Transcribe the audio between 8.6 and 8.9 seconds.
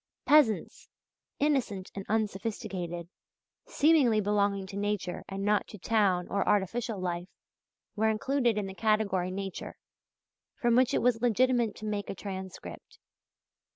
the